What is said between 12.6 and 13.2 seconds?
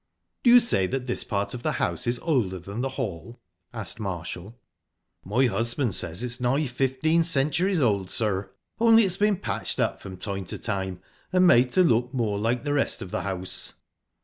the rest of